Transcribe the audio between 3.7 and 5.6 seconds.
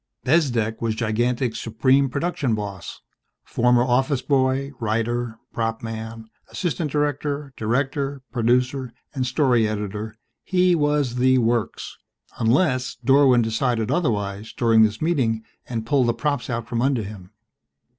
office boy, writer,